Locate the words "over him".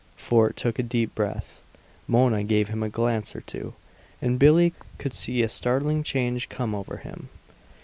6.73-7.29